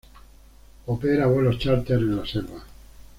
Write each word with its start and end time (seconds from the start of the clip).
Opera 0.87 1.27
vuelos 1.27 1.59
chárter 1.59 1.99
en 1.99 2.15
la 2.17 2.25
selva. 2.25 2.63